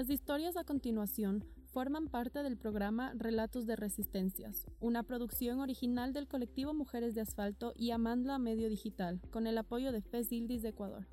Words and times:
Las 0.00 0.08
historias 0.08 0.56
a 0.56 0.64
continuación 0.64 1.44
forman 1.74 2.06
parte 2.06 2.42
del 2.42 2.56
programa 2.56 3.12
Relatos 3.14 3.66
de 3.66 3.76
Resistencias, 3.76 4.66
una 4.80 5.02
producción 5.02 5.60
original 5.60 6.14
del 6.14 6.26
colectivo 6.26 6.72
Mujeres 6.72 7.14
de 7.14 7.20
Asfalto 7.20 7.74
y 7.76 7.90
Amandla 7.90 8.38
Medio 8.38 8.70
Digital, 8.70 9.20
con 9.30 9.46
el 9.46 9.58
apoyo 9.58 9.92
de 9.92 10.00
FES 10.00 10.30
de 10.30 10.68
Ecuador. 10.70 11.06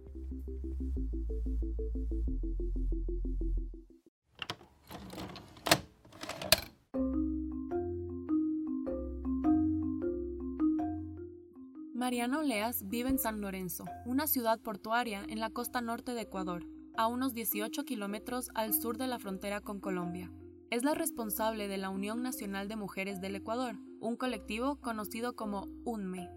Mariana 11.94 12.40
Oleas 12.40 12.88
vive 12.88 13.10
en 13.10 13.20
San 13.20 13.42
Lorenzo, 13.42 13.84
una 14.06 14.28
ciudad 14.28 14.62
portuaria 14.62 15.26
en 15.28 15.42
la 15.42 15.50
costa 15.50 15.82
norte 15.82 16.14
de 16.14 16.22
Ecuador, 16.22 16.64
a 16.98 17.08
unos 17.08 17.34
18 17.34 17.86
kilómetros 17.86 18.50
al 18.56 18.74
sur 18.74 18.98
de 18.98 19.08
la 19.08 19.20
frontera 19.20 19.62
con 19.62 19.80
Colombia. 19.80 20.32
Es 20.72 20.84
la 20.84 20.96
responsable 20.96 21.68
de 21.68 21.78
la 21.78 21.90
Unión 21.90 22.24
Nacional 22.24 22.68
de 22.68 22.76
Mujeres 22.76 23.22
del 23.22 23.36
Ecuador, 23.36 23.76
un 24.00 24.18
colectivo 24.18 24.82
conocido 24.82 25.36
como 25.36 25.68
UNME. 25.86 26.28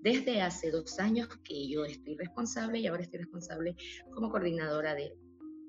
Desde 0.00 0.40
hace 0.40 0.70
dos 0.70 0.98
años 1.00 1.28
que 1.42 1.68
yo 1.68 1.84
estoy 1.84 2.16
responsable 2.16 2.78
y 2.78 2.86
ahora 2.86 3.02
estoy 3.02 3.18
responsable 3.18 3.74
como 4.14 4.30
coordinadora 4.30 4.94
de 4.94 5.12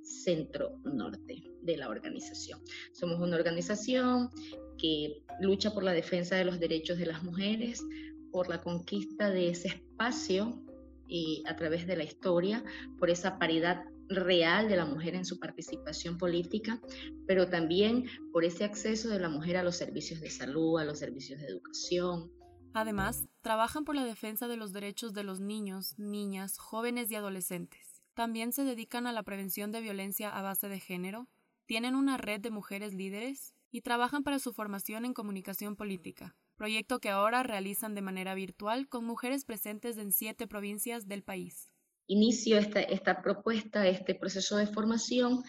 Centro 0.03 0.77
Norte 0.84 1.43
de 1.61 1.77
la 1.77 1.89
organización. 1.89 2.61
Somos 2.93 3.20
una 3.20 3.35
organización 3.35 4.29
que 4.77 5.23
lucha 5.41 5.73
por 5.73 5.84
la 5.84 5.93
defensa 5.93 6.35
de 6.35 6.45
los 6.45 6.59
derechos 6.59 6.99
de 6.99 7.07
las 7.07 7.23
mujeres, 7.23 7.84
por 8.31 8.48
la 8.48 8.61
conquista 8.61 9.29
de 9.31 9.49
ese 9.49 9.70
espacio 9.70 10.63
y 11.07 11.43
a 11.48 11.55
través 11.55 11.87
de 11.87 11.98
la 11.98 12.03
historia, 12.03 12.63
por 12.99 13.09
esa 13.09 13.39
paridad 13.39 13.84
real 14.09 14.68
de 14.68 14.76
la 14.76 14.86
mujer 14.86 15.15
en 15.15 15.26
su 15.26 15.40
participación 15.40 16.18
política, 16.18 16.82
pero 17.27 17.49
también 17.49 18.05
por 18.34 18.43
ese 18.43 18.63
acceso 18.63 19.10
de 19.10 19.20
la 19.20 19.29
mujer 19.29 19.57
a 19.57 19.63
los 19.63 19.77
servicios 19.77 20.20
de 20.20 20.29
salud, 20.29 20.79
a 20.79 20.85
los 20.85 20.99
servicios 20.99 21.40
de 21.40 21.48
educación. 21.48 22.32
Además, 22.74 23.27
trabajan 23.41 23.85
por 23.85 23.96
la 23.96 24.04
defensa 24.04 24.48
de 24.48 24.57
los 24.57 24.74
derechos 24.74 25.13
de 25.13 25.24
los 25.24 25.40
niños, 25.40 25.98
niñas, 25.98 26.57
jóvenes 26.57 27.10
y 27.12 27.16
adolescentes. 27.16 28.01
También 28.13 28.51
se 28.51 28.63
dedican 28.63 29.07
a 29.07 29.13
la 29.13 29.24
prevención 29.24 29.71
de 29.71 29.82
violencia 29.82 30.29
a 30.29 30.41
base 30.41 30.68
de 30.68 30.79
género, 30.79 31.27
tienen 31.66 31.96
una 31.96 32.18
red 32.18 32.41
de 32.41 32.51
mujeres 32.51 32.94
líderes 32.94 33.54
y 33.71 33.82
trabajan 33.82 34.23
para 34.23 34.40
su 34.40 34.54
formación 34.54 35.05
en 35.05 35.13
comunicación 35.13 35.76
política, 35.76 36.35
proyecto 36.55 36.99
que 36.99 37.10
ahora 37.10 37.44
realizan 37.44 37.96
de 37.96 38.01
manera 38.01 38.34
virtual 38.34 38.88
con 38.88 39.05
mujeres 39.05 39.46
presentes 39.46 39.98
en 39.98 40.12
siete 40.12 40.48
provincias 40.48 41.07
del 41.07 41.23
país. 41.23 41.68
Inicio 42.10 42.57
esta, 42.57 42.82
esta 42.82 43.21
propuesta, 43.21 43.88
este 43.88 44.15
proceso 44.15 44.57
de 44.57 44.65
formación 44.65 45.43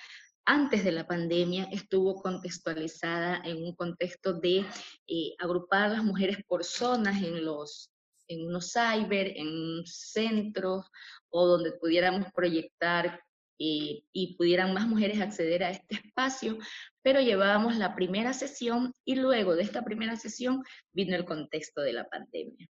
antes 0.45 0.85
de 0.85 0.93
la 0.93 1.07
pandemia 1.07 1.69
estuvo 1.73 2.21
contextualizada 2.21 3.41
en 3.45 3.65
un 3.65 3.75
contexto 3.75 4.35
de 4.35 4.67
eh, 5.07 5.35
agrupar 5.39 5.85
a 5.85 5.89
las 5.89 6.05
mujeres 6.05 6.39
por 6.47 6.65
zonas 6.65 7.23
en 7.23 7.45
los 7.47 7.91
en 8.29 8.47
unos 8.47 8.73
cyber, 8.73 9.33
en 9.37 9.83
centros 9.87 10.87
o 11.31 11.47
donde 11.47 11.73
pudiéramos 11.73 12.31
proyectar 12.33 13.21
eh, 13.59 14.03
y 14.13 14.37
pudieran 14.37 14.75
más 14.75 14.87
mujeres 14.87 15.21
acceder 15.21 15.65
a 15.65 15.71
este 15.71 15.97
espacio, 15.97 16.59
pero 17.03 17.21
llevábamos 17.21 17.77
la 17.77 17.95
primera 17.95 18.33
sesión 18.35 18.93
y 19.05 19.17
luego 19.17 19.57
de 19.57 19.63
esta 19.63 19.83
primera 19.83 20.17
sesión 20.17 20.63
vino 20.93 21.17
el 21.17 21.25
contexto 21.25 21.81
de 21.81 21.95
la 21.95 22.09
pandemia. 22.09 22.69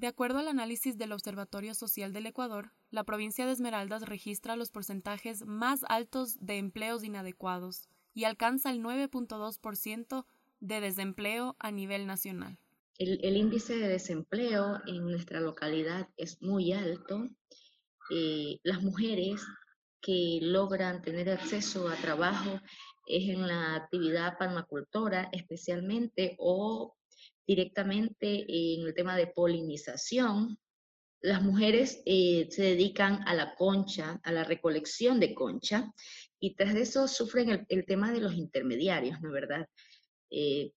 De 0.00 0.06
acuerdo 0.06 0.38
al 0.38 0.48
análisis 0.48 0.96
del 0.96 1.12
Observatorio 1.12 1.74
Social 1.74 2.14
del 2.14 2.24
Ecuador, 2.24 2.72
la 2.90 3.04
provincia 3.04 3.44
de 3.44 3.52
Esmeraldas 3.52 4.00
registra 4.08 4.56
los 4.56 4.70
porcentajes 4.70 5.44
más 5.44 5.84
altos 5.90 6.38
de 6.40 6.56
empleos 6.56 7.04
inadecuados 7.04 7.86
y 8.14 8.24
alcanza 8.24 8.70
el 8.70 8.80
9.2% 8.80 10.24
de 10.60 10.80
desempleo 10.80 11.54
a 11.58 11.70
nivel 11.70 12.06
nacional. 12.06 12.56
El, 12.96 13.36
índice 13.36 13.76
de 13.76 13.88
desempleo 13.88 14.80
en 14.86 15.04
nuestra 15.04 15.42
localidad 15.42 16.08
es 16.16 16.40
muy 16.40 16.72
alto. 16.72 17.28
Eh, 18.10 18.58
las 18.62 18.82
mujeres 18.82 19.42
que 20.00 20.38
logran 20.40 21.02
tener 21.02 21.28
acceso 21.28 21.90
a 21.90 21.96
trabajo 21.96 22.58
es 23.06 23.28
en 23.28 23.46
la 23.46 23.74
actividad 23.74 24.38
palmacultora 24.38 25.28
especialmente 25.32 26.36
o 26.38 26.96
directamente 27.46 28.44
en 28.48 28.86
el 28.86 28.94
tema 28.94 29.16
de 29.16 29.26
polinización. 29.26 30.58
Las 31.22 31.42
mujeres 31.42 32.02
eh, 32.06 32.48
se 32.50 32.62
dedican 32.62 33.26
a 33.28 33.34
la 33.34 33.54
concha, 33.54 34.20
a 34.22 34.32
la 34.32 34.44
recolección 34.44 35.20
de 35.20 35.34
concha, 35.34 35.92
y 36.38 36.54
tras 36.54 36.74
eso 36.74 37.06
sufren 37.08 37.50
el, 37.50 37.66
el 37.68 37.84
tema 37.84 38.12
de 38.12 38.20
los 38.20 38.34
intermediarios, 38.34 39.20
¿no 39.20 39.28
es 39.28 39.34
verdad? 39.34 39.66
Eh, 40.30 40.72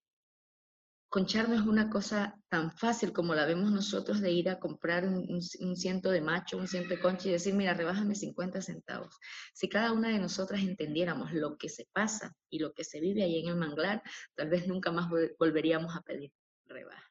conchar 1.14 1.48
no 1.48 1.54
es 1.54 1.60
una 1.60 1.90
cosa 1.90 2.36
tan 2.48 2.72
fácil 2.72 3.12
como 3.12 3.36
la 3.36 3.46
vemos 3.46 3.70
nosotros 3.70 4.20
de 4.20 4.32
ir 4.32 4.48
a 4.48 4.58
comprar 4.58 5.06
un, 5.06 5.40
ciento 5.76 6.10
de 6.10 6.20
macho, 6.20 6.56
un 6.56 6.66
ciento 6.66 6.88
de 6.88 7.00
concha 7.00 7.28
y 7.28 7.30
decir, 7.30 7.54
mira, 7.54 7.72
rebájame 7.72 8.16
50 8.16 8.60
centavos. 8.60 9.16
Si 9.52 9.68
cada 9.68 9.92
una 9.92 10.08
de 10.08 10.18
nosotras 10.18 10.62
entendiéramos 10.62 11.32
lo 11.32 11.56
que 11.56 11.68
se 11.68 11.86
pasa 11.92 12.34
y 12.50 12.58
lo 12.58 12.72
que 12.72 12.82
se 12.82 12.98
vive 12.98 13.22
ahí 13.22 13.38
en 13.38 13.50
el 13.50 13.54
manglar, 13.54 14.02
tal 14.34 14.48
vez 14.48 14.66
nunca 14.66 14.90
más 14.90 15.08
volveríamos 15.38 15.94
a 15.94 16.02
pedir 16.02 16.32
rebaja. 16.74 17.10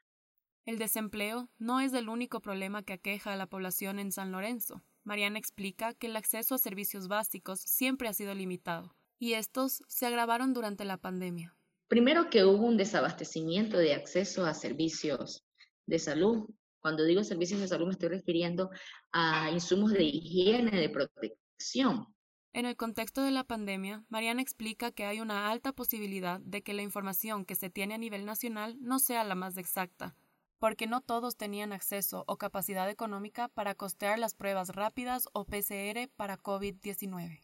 El 0.66 0.78
desempleo 0.78 1.50
no 1.58 1.80
es 1.80 1.92
el 1.94 2.08
único 2.08 2.40
problema 2.40 2.84
que 2.84 2.94
aqueja 2.94 3.34
a 3.34 3.36
la 3.36 3.48
población 3.48 4.00
en 4.00 4.12
San 4.12 4.32
Lorenzo. 4.32 4.84
Mariana 5.04 5.40
explica 5.40 5.94
que 5.94 6.08
el 6.08 6.16
acceso 6.16 6.56
a 6.56 6.58
servicios 6.58 7.08
básicos 7.08 7.60
siempre 7.60 8.08
ha 8.08 8.14
sido 8.14 8.34
limitado, 8.34 8.96
y 9.20 9.34
estos 9.34 9.84
se 9.88 10.06
agravaron 10.06 10.54
durante 10.54 10.86
la 10.86 10.98
pandemia. 10.98 11.58
Primero 11.88 12.30
que 12.30 12.46
hubo 12.46 12.66
un 12.66 12.78
desabastecimiento 12.78 13.78
de 13.78 13.94
acceso 13.94 14.46
a 14.46 14.54
servicios 14.54 15.44
de 15.86 16.00
salud. 16.00 16.50
Cuando 16.80 17.04
digo 17.04 17.24
servicios 17.24 17.60
de 17.60 17.68
salud 17.68 17.88
me 17.88 17.94
estoy 17.94 18.10
refiriendo 18.10 18.70
a 19.12 19.50
insumos 19.52 19.92
de 19.92 20.04
higiene, 20.04 20.80
de 20.80 20.90
protección. 20.90 22.08
En 22.56 22.68
el 22.68 22.78
contexto 22.78 23.24
de 23.24 23.32
la 23.32 23.44
pandemia, 23.44 24.04
Mariana 24.10 24.44
explica 24.44 24.92
que 24.92 25.06
hay 25.06 25.20
una 25.20 25.50
alta 25.50 25.72
posibilidad 25.72 26.40
de 26.40 26.62
que 26.62 26.76
la 26.76 26.84
información 26.84 27.46
que 27.46 27.56
se 27.56 27.72
tiene 27.72 27.96
a 27.96 27.98
nivel 27.98 28.26
nacional 28.26 28.78
no 28.80 29.00
sea 29.00 29.24
la 29.24 29.34
más 29.34 29.58
exacta, 29.58 30.16
porque 30.60 30.86
no 30.86 31.02
todos 31.02 31.36
tenían 31.36 31.74
acceso 31.74 32.24
o 32.28 32.38
capacidad 32.38 32.88
económica 32.92 33.48
para 33.48 33.74
costear 33.74 34.20
las 34.20 34.36
pruebas 34.36 34.70
rápidas 34.70 35.28
o 35.34 35.46
PCR 35.46 36.12
para 36.16 36.38
COVID-19. 36.38 37.42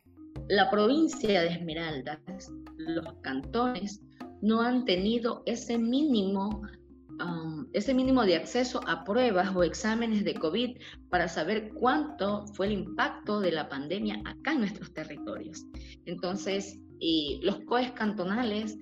La 0.48 0.70
provincia 0.70 1.42
de 1.42 1.48
Esmeraldas, 1.48 2.52
los 2.78 3.12
cantones, 3.24 4.02
no 4.44 4.62
han 4.62 4.86
tenido 4.86 5.42
ese 5.48 5.80
mínimo, 5.80 6.62
um, 7.22 7.68
ese 7.74 7.94
mínimo 7.94 8.24
de 8.24 8.36
acceso 8.36 8.82
a 8.88 9.04
pruebas 9.04 9.56
o 9.56 9.64
exámenes 9.64 10.24
de 10.24 10.34
COVID 10.36 10.78
para 11.10 11.28
saber 11.28 11.72
cuánto 11.74 12.46
fue 12.54 12.68
el 12.68 12.74
impacto 12.74 13.40
de 13.40 13.52
la 13.52 13.70
pandemia 13.70 14.22
acá 14.26 14.54
en 14.54 14.60
nuestros 14.60 14.94
territorios. 14.94 15.66
Entonces, 16.06 16.80
los 17.42 17.60
COES 17.62 17.92
cantonales 17.92 18.78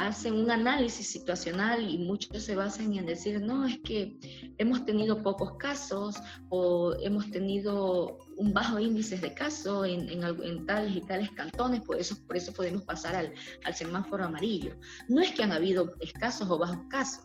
hacen 0.00 0.34
un 0.34 0.50
análisis 0.50 1.06
situacional 1.06 1.88
y 1.88 1.98
muchos 1.98 2.42
se 2.42 2.54
basan 2.54 2.94
en 2.94 3.06
decir, 3.06 3.40
no, 3.40 3.66
es 3.66 3.78
que 3.80 4.18
hemos 4.56 4.84
tenido 4.86 5.22
pocos 5.22 5.56
casos 5.58 6.16
o 6.48 6.94
hemos 7.02 7.30
tenido 7.30 8.18
un 8.36 8.54
bajo 8.54 8.78
índice 8.78 9.18
de 9.18 9.34
casos 9.34 9.86
en, 9.86 10.08
en, 10.08 10.66
tales 10.66 10.96
y 10.96 11.00
tales 11.02 11.30
cantones, 11.32 11.82
por 11.82 11.98
eso, 11.98 12.16
por 12.26 12.36
eso 12.36 12.52
podemos 12.52 12.82
pasar 12.82 13.14
al, 13.14 13.34
al 13.64 13.74
semáforo 13.74 14.24
amarillo. 14.24 14.74
No 15.08 15.20
es 15.20 15.32
que 15.32 15.42
han 15.42 15.52
habido 15.52 15.92
escasos 16.00 16.48
o 16.48 16.58
bajos 16.58 16.78
casos, 16.88 17.24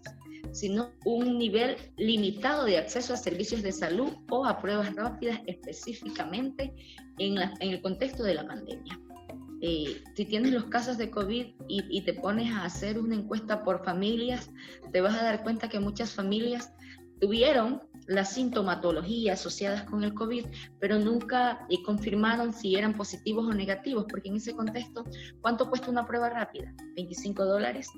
sino 0.52 0.92
un 1.06 1.38
nivel 1.38 1.78
limitado 1.98 2.66
de 2.66 2.78
acceso 2.78 3.14
a 3.14 3.18
servicios 3.18 3.62
de 3.62 3.72
salud 3.72 4.14
o 4.30 4.46
a 4.46 4.60
pruebas 4.60 4.94
rápidas 4.96 5.40
específicamente 5.48 6.74
en, 7.18 7.36
la, 7.36 7.54
en 7.60 7.72
el 7.72 7.82
contexto 7.82 8.24
de 8.24 8.36
la 8.36 8.46
pandemia. 8.46 9.00
Eh, 9.62 10.04
si 10.16 10.26
tienes 10.26 10.52
los 10.52 10.66
casos 10.66 10.98
de 10.98 11.10
COVID 11.10 11.48
y, 11.68 12.02
te 12.02 12.14
pones 12.14 12.52
a 12.52 12.66
hacer 12.66 13.00
una 13.00 13.16
encuesta 13.16 13.64
por 13.64 13.84
familias, 13.84 14.52
te 14.92 15.02
vas 15.02 15.16
a 15.16 15.24
dar 15.24 15.44
cuenta 15.44 15.70
que 15.70 15.80
muchas 15.80 16.14
familias 16.14 16.72
tuvieron 17.20 17.82
la 18.08 18.26
sintomatología 18.26 19.34
asociadas 19.34 19.84
con 19.84 20.04
el 20.04 20.14
COVID, 20.14 20.46
pero 20.80 21.00
nunca 21.00 21.66
y 21.70 21.82
confirmaron 21.84 22.54
si 22.54 22.76
eran 22.76 22.94
positivos 22.94 23.46
o 23.48 23.54
negativos, 23.54 24.06
porque 24.10 24.30
en 24.30 24.36
ese 24.36 24.56
contexto, 24.56 25.04
¿cuánto 25.42 25.70
cuesta 25.70 25.90
una 25.90 26.06
prueba 26.06 26.30
rápida? 26.30 26.74
25 26.96 27.46
dólares. 27.46 27.90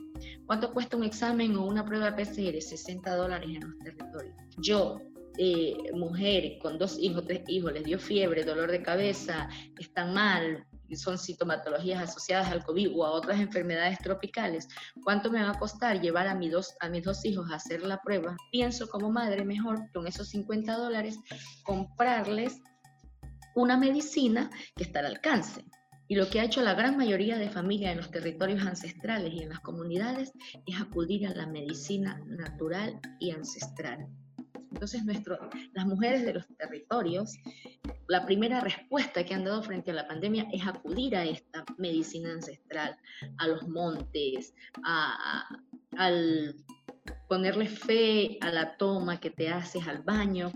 ¿Cuánto 0.45 0.73
cuesta 0.73 0.97
un 0.97 1.03
examen 1.03 1.55
o 1.55 1.65
una 1.65 1.85
prueba 1.85 2.15
PCR? 2.15 2.61
60 2.61 3.15
dólares 3.15 3.49
en 3.49 3.61
los 3.61 3.79
territorios. 3.79 4.35
Yo, 4.57 4.99
eh, 5.37 5.75
mujer 5.93 6.57
con 6.61 6.77
dos 6.77 6.97
hijos, 6.99 7.25
tres 7.25 7.43
hijos, 7.47 7.73
les 7.73 7.83
dio 7.83 7.99
fiebre, 7.99 8.43
dolor 8.43 8.71
de 8.71 8.81
cabeza, 8.81 9.49
están 9.77 10.13
mal, 10.13 10.65
son 10.95 11.17
sintomatologías 11.17 12.01
asociadas 12.01 12.49
al 12.49 12.63
COVID 12.63 12.95
o 12.95 13.05
a 13.05 13.11
otras 13.11 13.39
enfermedades 13.39 13.99
tropicales, 13.99 14.67
¿cuánto 15.03 15.29
me 15.29 15.43
va 15.43 15.51
a 15.51 15.59
costar 15.59 15.99
llevar 15.99 16.27
a, 16.27 16.35
mis 16.35 16.51
dos, 16.51 16.75
a 16.79 16.89
mis 16.89 17.03
dos 17.03 17.25
hijos 17.25 17.51
a 17.51 17.55
hacer 17.55 17.83
la 17.83 18.01
prueba? 18.01 18.37
Pienso 18.51 18.87
como 18.87 19.11
madre 19.11 19.43
mejor 19.43 19.91
con 19.93 20.07
esos 20.07 20.29
50 20.29 20.73
dólares 20.77 21.19
comprarles 21.63 22.61
una 23.55 23.75
medicina 23.75 24.49
que 24.75 24.83
está 24.83 24.99
al 24.99 25.07
alcance. 25.07 25.65
Y 26.07 26.15
lo 26.15 26.29
que 26.29 26.39
ha 26.39 26.45
hecho 26.45 26.61
la 26.61 26.73
gran 26.73 26.95
mayoría 26.95 27.37
de 27.37 27.49
familias 27.49 27.91
en 27.91 27.97
los 27.97 28.11
territorios 28.11 28.65
ancestrales 28.65 29.33
y 29.33 29.43
en 29.43 29.49
las 29.49 29.59
comunidades 29.59 30.31
es 30.65 30.79
acudir 30.79 31.27
a 31.27 31.33
la 31.33 31.47
medicina 31.47 32.21
natural 32.27 32.99
y 33.19 33.31
ancestral. 33.31 34.07
Entonces, 34.71 35.03
nuestro, 35.05 35.37
las 35.73 35.85
mujeres 35.85 36.25
de 36.25 36.33
los 36.33 36.47
territorios, 36.57 37.35
la 38.07 38.25
primera 38.25 38.61
respuesta 38.61 39.25
que 39.25 39.33
han 39.33 39.43
dado 39.43 39.61
frente 39.63 39.91
a 39.91 39.93
la 39.93 40.07
pandemia 40.07 40.47
es 40.51 40.65
acudir 40.65 41.15
a 41.15 41.25
esta 41.25 41.65
medicina 41.77 42.31
ancestral, 42.31 42.97
a 43.37 43.47
los 43.47 43.67
montes, 43.67 44.53
a, 44.83 45.47
al 45.97 46.55
ponerle 47.27 47.67
fe 47.67 48.37
a 48.41 48.51
la 48.51 48.77
toma 48.77 49.19
que 49.19 49.29
te 49.29 49.49
haces 49.49 49.87
al 49.87 50.03
baño, 50.03 50.51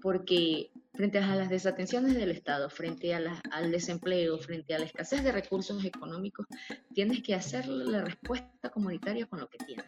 porque 0.00 0.70
frente 0.94 1.18
a 1.18 1.34
las 1.34 1.48
desatenciones 1.48 2.14
del 2.14 2.30
Estado, 2.30 2.70
frente 2.70 3.14
al 3.14 3.70
desempleo, 3.70 4.38
frente 4.38 4.74
a 4.74 4.78
la 4.78 4.84
escasez 4.84 5.24
de 5.24 5.32
recursos 5.32 5.84
económicos, 5.84 6.46
tienes 6.92 7.22
que 7.22 7.34
hacer 7.34 7.66
la 7.66 8.04
respuesta 8.04 8.70
comunitaria 8.70 9.26
con 9.26 9.40
lo 9.40 9.48
que 9.48 9.58
tienes. 9.58 9.86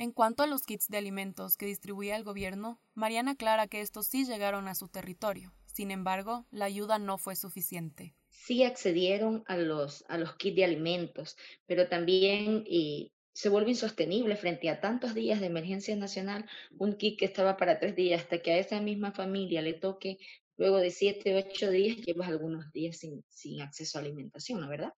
En 0.00 0.12
cuanto 0.12 0.42
a 0.42 0.46
los 0.46 0.62
kits 0.62 0.88
de 0.88 0.96
alimentos 0.96 1.58
que 1.58 1.66
distribuía 1.66 2.16
el 2.16 2.24
gobierno, 2.24 2.80
Mariana 2.94 3.32
aclara 3.32 3.66
que 3.66 3.82
estos 3.82 4.06
sí 4.06 4.24
llegaron 4.24 4.66
a 4.66 4.74
su 4.74 4.88
territorio. 4.88 5.52
Sin 5.66 5.90
embargo, 5.90 6.46
la 6.50 6.64
ayuda 6.64 6.98
no 6.98 7.18
fue 7.18 7.36
suficiente. 7.36 8.14
Sí 8.30 8.64
accedieron 8.64 9.44
a 9.46 9.58
los, 9.58 10.06
a 10.08 10.16
los 10.16 10.36
kits 10.36 10.56
de 10.56 10.64
alimentos, 10.64 11.36
pero 11.66 11.86
también 11.86 12.64
eh, 12.66 13.10
se 13.34 13.50
vuelve 13.50 13.72
insostenible 13.72 14.36
frente 14.36 14.70
a 14.70 14.80
tantos 14.80 15.14
días 15.14 15.38
de 15.38 15.48
emergencia 15.48 15.94
nacional, 15.96 16.46
un 16.78 16.96
kit 16.96 17.18
que 17.18 17.26
estaba 17.26 17.58
para 17.58 17.78
tres 17.78 17.94
días, 17.94 18.22
hasta 18.22 18.40
que 18.40 18.52
a 18.52 18.58
esa 18.58 18.80
misma 18.80 19.12
familia 19.12 19.60
le 19.60 19.74
toque, 19.74 20.16
luego 20.56 20.78
de 20.78 20.92
siete, 20.92 21.36
ocho 21.36 21.70
días, 21.70 21.98
llevas 21.98 22.30
algunos 22.30 22.72
días 22.72 22.96
sin, 22.96 23.22
sin 23.28 23.60
acceso 23.60 23.98
a 23.98 24.00
alimentación, 24.00 24.62
¿no 24.62 24.68
verdad? 24.70 24.94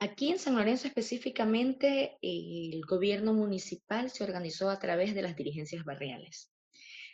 Aquí 0.00 0.30
en 0.30 0.38
San 0.38 0.56
Lorenzo 0.56 0.88
específicamente, 0.88 2.18
el 2.20 2.82
gobierno 2.86 3.32
municipal 3.32 4.10
se 4.10 4.24
organizó 4.24 4.70
a 4.70 4.78
través 4.78 5.14
de 5.14 5.22
las 5.22 5.36
dirigencias 5.36 5.84
barriales. 5.84 6.50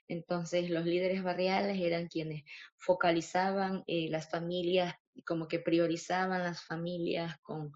Entonces, 0.08 0.70
los 0.70 0.84
líderes 0.86 1.22
barriales 1.22 1.78
eran 1.80 2.08
quienes 2.08 2.42
focalizaban 2.76 3.84
eh, 3.86 4.08
las 4.10 4.28
familias, 4.28 4.94
como 5.24 5.46
que 5.46 5.60
priorizaban 5.60 6.42
las 6.42 6.64
familias 6.64 7.38
con, 7.42 7.72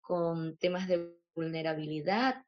con 0.00 0.56
temas 0.56 0.88
de 0.88 1.14
vulnerabilidad 1.34 2.42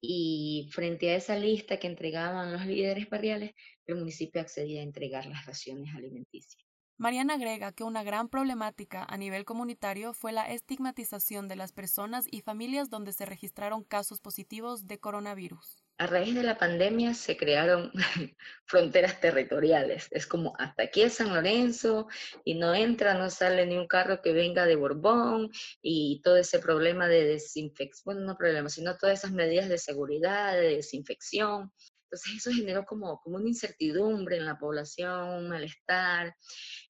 y 0.00 0.68
frente 0.70 1.10
a 1.10 1.16
esa 1.16 1.36
lista 1.36 1.78
que 1.78 1.86
entregaban 1.86 2.52
los 2.52 2.66
líderes 2.66 3.08
barriales, 3.08 3.52
el 3.86 3.96
municipio 3.96 4.40
accedía 4.40 4.80
a 4.80 4.84
entregar 4.84 5.24
las 5.26 5.46
raciones 5.46 5.94
alimenticias. 5.94 6.63
Mariana 6.96 7.34
agrega 7.34 7.72
que 7.72 7.84
una 7.84 8.02
gran 8.02 8.28
problemática 8.28 9.04
a 9.08 9.16
nivel 9.16 9.44
comunitario 9.44 10.12
fue 10.12 10.32
la 10.32 10.50
estigmatización 10.50 11.48
de 11.48 11.56
las 11.56 11.72
personas 11.72 12.26
y 12.30 12.40
familias 12.40 12.90
donde 12.90 13.12
se 13.12 13.26
registraron 13.26 13.82
casos 13.84 14.20
positivos 14.20 14.86
de 14.86 14.98
coronavirus 15.00 15.84
a 15.98 16.06
raíz 16.06 16.34
de 16.34 16.42
la 16.42 16.58
pandemia 16.58 17.14
se 17.14 17.36
crearon 17.36 17.92
fronteras 18.66 19.20
territoriales. 19.20 20.08
Es 20.10 20.26
como 20.26 20.54
hasta 20.58 20.84
aquí 20.84 21.02
es 21.02 21.14
San 21.14 21.32
Lorenzo 21.32 22.08
y 22.44 22.54
no 22.54 22.74
entra, 22.74 23.14
no 23.14 23.30
sale 23.30 23.66
ni 23.66 23.76
un 23.76 23.86
carro 23.86 24.20
que 24.20 24.32
venga 24.32 24.66
de 24.66 24.76
Borbón 24.76 25.50
y 25.82 26.20
todo 26.22 26.36
ese 26.36 26.58
problema 26.58 27.06
de 27.06 27.24
desinfección, 27.24 28.02
bueno, 28.04 28.20
no 28.22 28.36
problema, 28.36 28.68
sino 28.68 28.96
todas 28.96 29.20
esas 29.20 29.32
medidas 29.32 29.68
de 29.68 29.78
seguridad, 29.78 30.54
de 30.54 30.76
desinfección. 30.76 31.72
Entonces 32.14 32.46
eso 32.46 32.52
generó 32.52 32.86
como, 32.86 33.20
como 33.22 33.36
una 33.36 33.48
incertidumbre 33.48 34.36
en 34.36 34.46
la 34.46 34.56
población, 34.56 35.30
un 35.30 35.48
malestar, 35.48 36.36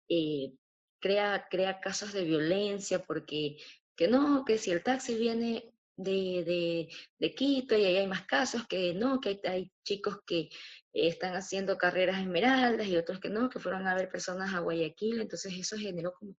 eh, 0.09 0.55
crea, 0.99 1.47
crea 1.51 1.79
casos 1.79 2.15
de 2.15 2.25
violencia 2.25 3.05
porque 3.05 3.59
que 3.95 4.09
no, 4.09 4.47
que 4.47 4.57
si 4.57 4.71
el 4.71 4.83
taxi 4.83 5.17
viene 5.17 5.75
de, 5.95 6.89
de, 7.19 7.35
Quito 7.35 7.77
y 7.77 7.85
ahí 7.85 7.97
hay 7.99 8.07
más 8.07 8.25
casos 8.25 8.67
que 8.67 8.95
no, 8.95 9.21
que 9.21 9.43
hay, 9.45 9.71
chicos 9.85 10.21
que 10.27 10.49
están 10.95 11.35
haciendo 11.35 11.77
carreras 11.77 12.19
esmeraldas 12.19 12.87
y 12.87 12.97
otros 12.97 13.21
que 13.21 13.29
no, 13.29 13.51
que 13.51 13.59
fueron 13.59 13.87
a 13.87 13.95
ver 13.95 14.09
personas 14.09 14.55
a 14.55 14.61
Guayaquil, 14.61 15.21
entonces 15.21 15.53
eso 15.53 15.77
generó 15.77 16.15
como, 16.15 16.35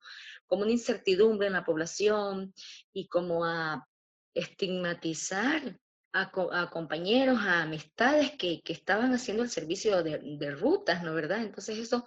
como 0.47 0.63
una 0.63 0.71
incertidumbre 0.71 1.45
en 1.45 1.53
la 1.53 1.63
población 1.63 2.51
y 2.93 3.07
como 3.07 3.45
a 3.45 3.87
estigmatizar 4.33 5.79
a, 6.13 6.69
compañeros, 6.69 7.39
a 7.39 7.63
amistades 7.63 8.31
que, 8.31 8.61
que, 8.61 8.73
estaban 8.73 9.13
haciendo 9.13 9.43
el 9.43 9.49
servicio 9.49 10.03
de, 10.03 10.19
de 10.19 10.51
rutas, 10.51 11.03
¿no 11.03 11.13
verdad? 11.13 11.41
Entonces 11.41 11.77
eso 11.77 12.05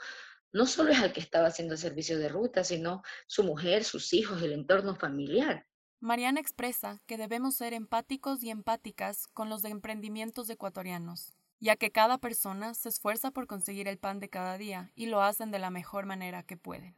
no 0.53 0.67
solo 0.67 0.93
es 0.93 1.01
al 1.01 1.13
que 1.13 1.21
estaba 1.21 1.49
haciendo 1.49 1.75
el 1.75 1.81
servicio 1.81 2.19
de 2.19 2.29
rutas, 2.29 2.69
sino 2.69 3.03
su 3.27 3.43
mujer, 3.45 3.85
sus 3.85 4.13
hijos, 4.13 4.41
el 4.43 4.53
entorno 4.53 4.95
familiar. 4.95 5.67
Mariana 6.01 6.39
expresa 6.39 7.01
que 7.07 7.17
debemos 7.17 7.57
ser 7.57 7.73
empáticos 7.73 8.43
y 8.43 8.51
empáticas 8.51 9.27
con 9.29 9.49
los 9.49 9.65
emprendimientos 9.65 10.51
ecuatorianos, 10.51 11.33
ya 11.61 11.77
que 11.77 11.91
cada 11.91 12.19
persona 12.19 12.75
se 12.75 12.91
esfuerza 12.91 13.31
por 13.31 13.47
conseguir 13.47 13.89
el 13.89 13.99
pan 13.99 14.21
de 14.21 14.29
cada 14.29 14.59
día 14.59 14.93
y 14.95 15.07
lo 15.07 15.23
hacen 15.23 15.51
de 15.51 15.59
la 15.59 15.71
mejor 15.71 16.05
manera 16.05 16.43
que 16.43 16.57
pueden. 16.57 16.97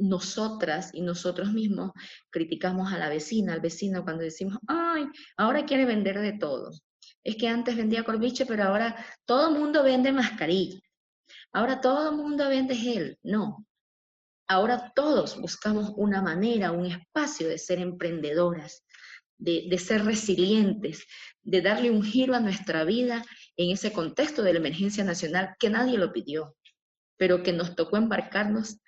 Nosotras 0.00 0.90
y 0.94 1.02
nosotros 1.02 1.52
mismos 1.52 1.92
criticamos 2.30 2.92
a 2.92 2.98
la 2.98 3.08
vecina, 3.08 3.52
al 3.52 3.60
vecino 3.60 4.02
cuando 4.02 4.24
decimos, 4.24 4.58
ay, 4.66 5.04
ahora 5.36 5.64
quiere 5.64 5.84
vender 5.84 6.20
de 6.20 6.32
todo. 6.32 6.70
Es 7.22 7.36
que 7.36 7.48
antes 7.48 7.76
vendía 7.76 8.04
corbiche, 8.04 8.46
pero 8.46 8.64
ahora 8.64 8.96
todo 9.24 9.50
el 9.50 9.58
mundo 9.58 9.82
vende 9.82 10.12
mascarilla. 10.12 10.80
Ahora 11.52 11.80
todo 11.80 12.10
el 12.10 12.16
mundo 12.16 12.48
vende 12.48 12.74
gel. 12.74 13.18
No, 13.22 13.66
Ahora 14.50 14.92
todos 14.96 15.40
buscamos 15.40 15.92
una 15.94 16.22
manera, 16.22 16.72
un 16.72 16.84
espacio 16.84 17.48
de 17.48 17.56
ser 17.56 17.78
emprendedoras, 17.78 18.84
de, 19.38 19.78
ser 19.78 20.04
resilientes, 20.04 21.06
de 21.42 21.62
darle 21.62 21.92
un 21.92 22.02
giro 22.02 22.34
a 22.34 22.40
nuestra 22.40 22.82
vida 22.82 23.24
en 23.56 23.70
ese 23.70 23.92
contexto 23.92 24.42
de 24.42 24.52
la 24.52 24.58
emergencia 24.58 25.04
nacional 25.04 25.54
que 25.60 25.70
nadie 25.70 25.98
lo 25.98 26.12
pidió, 26.12 26.56
pero 27.16 27.44
que 27.44 27.52
nos 27.52 27.76
tocó 27.76 27.96
embarcarnos 27.96 28.80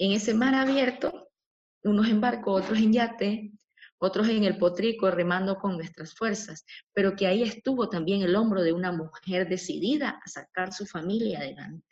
en 0.00 0.12
ese 0.12 0.32
mar 0.32 0.54
abierto, 0.54 1.30
unos 1.84 2.08
en 2.08 2.22
barco, 2.22 2.52
otros 2.52 2.78
en 2.78 2.94
yate, 2.94 3.52
otros 3.98 4.30
en 4.30 4.44
el 4.44 4.56
potrico 4.56 5.10
remando 5.10 5.58
con 5.58 5.76
nuestras 5.76 6.14
fuerzas, 6.14 6.64
pero 6.94 7.14
que 7.14 7.26
ahí 7.26 7.42
estuvo 7.42 7.90
también 7.90 8.22
el 8.22 8.34
hombro 8.34 8.62
de 8.62 8.72
una 8.72 8.92
mujer 8.92 9.46
decidida 9.46 10.18
a 10.24 10.28
sacar 10.28 10.72
su 10.72 10.86
familia 10.86 11.40
adelante. 11.40 11.86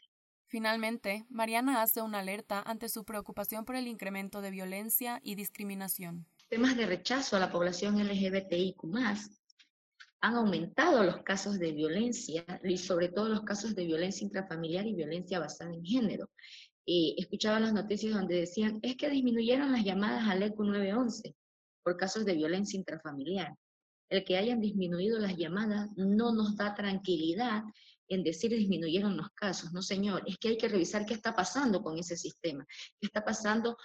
Finalmente, 0.47 1.27
Mariana 1.29 1.83
hace 1.83 2.01
una 2.01 2.21
alerta 2.21 2.63
ante 2.63 2.89
su 2.89 3.05
preocupación 3.05 3.67
por 3.67 3.77
el 3.77 3.87
incremento 3.87 4.41
de 4.41 4.53
violencia 4.53 5.21
y 5.23 5.35
discriminación. 5.35 6.27
Temas 6.49 6.79
de 6.79 6.87
rechazo 6.87 7.37
a 7.37 7.41
la 7.41 7.53
población 7.53 8.01
LGBTIQ 8.01 8.85
han 10.21 10.35
aumentado 10.35 11.05
los 11.05 11.19
casos 11.19 11.59
de 11.59 11.73
violencia 11.73 12.45
y 12.65 12.79
sobre 12.79 13.11
todo 13.11 13.29
los 13.29 13.43
casos 13.43 13.75
de 13.75 13.85
violencia 13.85 14.25
intrafamiliar 14.25 14.87
y 14.87 14.95
violencia 14.95 15.39
basada 15.39 15.75
en 15.75 15.85
género. 15.85 16.31
Y 16.91 17.15
escuchaba 17.19 17.61
las 17.61 17.75
noticias 17.75 18.15
donde 18.15 18.37
decían, 18.37 18.79
es 18.81 18.97
que 18.97 19.11
disminuyeron 19.11 19.73
las 19.73 19.85
llamadas 19.85 20.27
al 20.27 20.43
ECU 20.43 20.65
911 20.65 21.37
por 21.83 21.99
casos 21.99 22.25
de 22.25 22.33
violencia 22.33 22.79
intrafamiliar. 22.79 23.55
El 24.09 24.25
que 24.25 24.39
hayan 24.39 24.63
disminuido 24.63 25.19
las 25.19 25.37
llamadas 25.37 25.91
no 25.97 26.33
nos 26.33 26.57
da 26.57 26.75
tranquilidad 26.75 27.63
en 28.09 28.25
decir 28.25 28.53
disminuyeron 28.53 29.19
los 29.19 29.29
casos. 29.35 29.71
No, 29.75 29.83
señor, 29.83 30.23
es 30.27 30.39
que 30.39 30.49
hay 30.49 30.57
que 30.57 30.67
revisar 30.67 31.05
qué 31.05 31.13
está 31.13 31.37
pasando 31.37 31.83
con 31.83 31.99
ese 31.99 32.17
sistema, 32.17 32.67
qué 32.99 33.07
está 33.07 33.23
pasando 33.23 33.77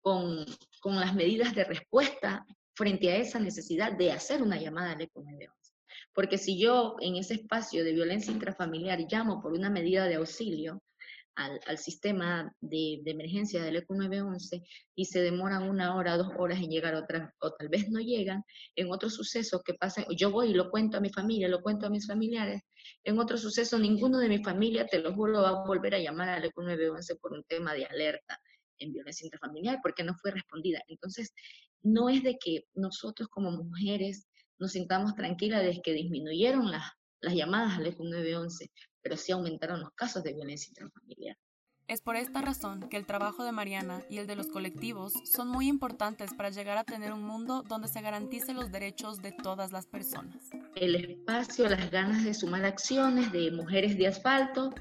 con, 0.00 0.46
con 0.80 1.00
las 1.00 1.16
medidas 1.16 1.56
de 1.56 1.64
respuesta 1.64 2.46
frente 2.76 3.10
a 3.10 3.16
esa 3.16 3.40
necesidad 3.40 3.90
de 3.98 4.12
hacer 4.12 4.40
una 4.40 4.56
llamada 4.56 4.92
al 4.92 5.00
ECO 5.00 5.20
911. 5.20 5.72
Porque 6.14 6.38
si 6.38 6.56
yo 6.60 6.94
en 7.00 7.16
ese 7.16 7.34
espacio 7.34 7.82
de 7.82 7.92
violencia 7.92 8.32
intrafamiliar 8.32 9.00
llamo 9.10 9.42
por 9.42 9.52
una 9.52 9.68
medida 9.68 10.06
de 10.06 10.14
auxilio, 10.14 10.80
al, 11.34 11.60
al 11.66 11.78
sistema 11.78 12.54
de, 12.60 13.00
de, 13.02 13.10
emergencia 13.10 13.62
del 13.62 13.76
ECO 13.76 13.94
911 13.94 14.62
y 14.94 15.04
se 15.06 15.20
demoran 15.20 15.68
una 15.68 15.96
hora, 15.96 16.16
dos 16.16 16.28
horas 16.38 16.58
en 16.58 16.70
llegar 16.70 16.94
otra, 16.94 17.34
o 17.40 17.52
tal 17.52 17.68
vez 17.68 17.88
no 17.88 18.00
llegan, 18.00 18.42
en 18.76 18.90
otros 18.90 19.14
sucesos 19.14 19.62
que 19.64 19.74
pasan, 19.74 20.04
yo 20.16 20.30
voy 20.30 20.50
y 20.50 20.54
lo 20.54 20.70
cuento 20.70 20.98
a 20.98 21.00
mi 21.00 21.10
familia, 21.10 21.48
lo 21.48 21.62
cuento 21.62 21.86
a 21.86 21.90
mis 21.90 22.06
familiares, 22.06 22.62
en 23.04 23.18
otro 23.18 23.38
suceso 23.38 23.78
ninguno 23.78 24.18
de 24.18 24.28
mi 24.28 24.42
familia, 24.42 24.86
te 24.86 24.98
lo 24.98 25.14
juro, 25.14 25.42
va 25.42 25.48
a 25.50 25.66
volver 25.66 25.94
a 25.94 25.98
llamar 25.98 26.28
al 26.28 26.44
ECO 26.44 26.62
911 26.62 27.16
por 27.16 27.32
un 27.32 27.44
tema 27.44 27.74
de 27.74 27.86
alerta 27.86 28.38
en 28.78 28.92
violencia 28.92 29.24
intrafamiliar 29.24 29.78
porque 29.82 30.04
no 30.04 30.14
fue 30.20 30.32
respondida. 30.32 30.80
Entonces, 30.88 31.32
no 31.82 32.08
es 32.08 32.22
de 32.22 32.38
que 32.38 32.64
nosotros 32.74 33.28
como 33.28 33.50
mujeres 33.50 34.28
nos 34.58 34.72
sintamos 34.72 35.14
tranquilas 35.14 35.62
de 35.62 35.80
que 35.82 35.92
disminuyeron 35.92 36.70
las, 36.70 36.84
las 37.20 37.34
llamadas 37.34 37.78
al 37.78 37.86
ECO 37.86 38.04
911, 38.04 38.70
pero 39.02 39.16
sí 39.16 39.32
aumentaron 39.32 39.80
los 39.80 39.90
casos 39.92 40.22
de 40.22 40.32
violencia 40.32 40.70
intrafamiliar. 40.70 41.36
Es 41.88 42.00
por 42.00 42.16
esta 42.16 42.40
razón 42.40 42.88
que 42.88 42.96
el 42.96 43.06
trabajo 43.06 43.44
de 43.44 43.52
Mariana 43.52 44.02
y 44.08 44.18
el 44.18 44.26
de 44.26 44.36
los 44.36 44.46
colectivos 44.46 45.12
son 45.24 45.48
muy 45.48 45.68
importantes 45.68 46.32
para 46.32 46.48
llegar 46.48 46.78
a 46.78 46.84
tener 46.84 47.12
un 47.12 47.22
mundo 47.22 47.64
donde 47.68 47.88
se 47.88 48.00
garantice 48.00 48.54
los 48.54 48.70
derechos 48.70 49.20
de 49.20 49.32
todas 49.32 49.72
las 49.72 49.86
personas. 49.86 50.48
El 50.76 50.94
espacio, 50.94 51.68
las 51.68 51.90
ganas 51.90 52.24
de 52.24 52.32
sumar 52.32 52.64
acciones 52.64 53.30
de 53.32 53.50
Mujeres 53.50 53.98
de 53.98 54.06
Asfalto, 54.06 54.72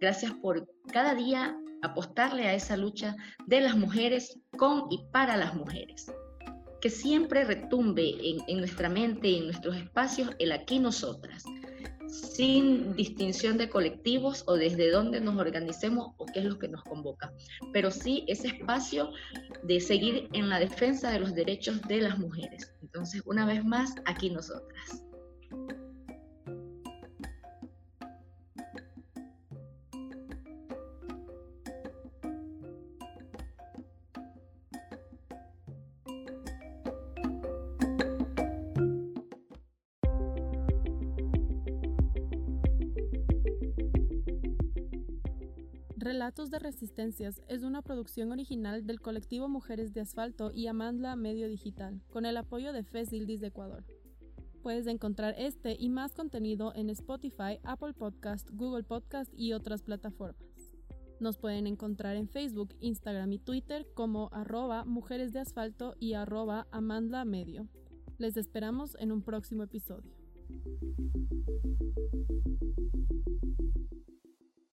gracias 0.00 0.32
por 0.34 0.68
cada 0.92 1.14
día 1.14 1.56
apostarle 1.82 2.46
a 2.46 2.54
esa 2.54 2.76
lucha 2.76 3.16
de 3.46 3.62
las 3.62 3.76
mujeres 3.76 4.38
con 4.56 4.84
y 4.90 5.02
para 5.12 5.36
las 5.36 5.54
mujeres. 5.54 6.12
Que 6.80 6.90
siempre 6.90 7.44
retumbe 7.44 8.14
en, 8.46 8.58
nuestra 8.58 8.88
mente 8.88 9.28
y 9.28 9.38
en 9.38 9.46
nuestros 9.46 9.76
espacios 9.76 10.30
el 10.38 10.52
aquí 10.52 10.78
nosotras, 10.78 11.44
sin 12.40 12.96
distinción 12.96 13.58
de 13.58 13.68
colectivos 13.68 14.44
o 14.46 14.54
desde 14.54 14.90
dónde 14.90 15.20
nos 15.20 15.36
organicemos 15.36 16.14
o 16.16 16.24
qué 16.24 16.40
es 16.40 16.46
lo 16.46 16.58
que 16.58 16.68
nos 16.68 16.82
convoca, 16.84 17.34
pero 17.70 17.90
sí 17.90 18.24
ese 18.28 18.48
espacio 18.48 19.10
de 19.62 19.78
seguir 19.78 20.26
en 20.32 20.48
la 20.48 20.58
defensa 20.58 21.10
de 21.10 21.20
los 21.20 21.34
derechos 21.34 21.82
de 21.82 22.00
las 22.00 22.18
mujeres. 22.18 22.72
Entonces, 22.80 23.20
una 23.26 23.44
vez 23.44 23.62
más, 23.62 23.94
aquí 24.06 24.30
nosotras. 24.30 25.04
Relatos 46.00 46.50
de 46.50 46.58
Resistencias 46.58 47.42
es 47.46 47.62
una 47.62 47.82
producción 47.82 48.32
original 48.32 48.86
del 48.86 49.02
colectivo 49.02 49.50
Mujeres 49.50 49.92
de 49.92 50.00
Asfalto 50.00 50.50
y 50.50 50.66
Amandla 50.66 51.14
Medio 51.14 51.46
Digital, 51.46 52.00
con 52.08 52.24
el 52.24 52.38
apoyo 52.38 52.72
de 52.72 52.84
FESILDIS 52.84 53.42
de 53.42 53.48
Ecuador. 53.48 53.84
Puedes 54.62 54.86
encontrar 54.86 55.34
este 55.36 55.76
y 55.78 55.90
más 55.90 56.14
contenido 56.14 56.72
en 56.74 56.88
Spotify, 56.88 57.58
Apple 57.64 57.92
Podcast, 57.92 58.48
Google 58.50 58.84
Podcast 58.84 59.30
y 59.36 59.52
otras 59.52 59.82
plataformas. 59.82 60.42
Nos 61.20 61.36
pueden 61.36 61.66
encontrar 61.66 62.16
en 62.16 62.30
Facebook, 62.30 62.74
Instagram 62.80 63.34
y 63.34 63.38
Twitter 63.38 63.86
como 63.92 64.30
arroba 64.32 64.86
mujeres 64.86 65.34
de 65.34 65.40
asfalto 65.40 65.96
y 66.00 66.14
arroba 66.14 66.66
amandla 66.70 67.26
medio. 67.26 67.68
Les 68.16 68.38
esperamos 68.38 68.96
en 69.00 69.12
un 69.12 69.20
próximo 69.20 69.64
episodio. 69.64 70.14